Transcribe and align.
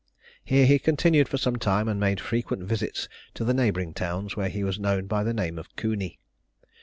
Here 0.43 0.65
he 0.65 0.79
continued 0.79 1.29
for 1.29 1.37
some 1.37 1.57
time, 1.57 1.87
and 1.87 1.99
made 1.99 2.19
frequent 2.19 2.63
visits 2.63 3.07
to 3.35 3.43
the 3.43 3.53
neighbouring 3.53 3.93
towns, 3.93 4.35
where 4.35 4.49
he 4.49 4.63
was 4.63 4.79
known 4.79 5.05
by 5.05 5.23
the 5.23 5.31
name 5.31 5.59
of 5.59 5.75
Cooney. 5.75 6.17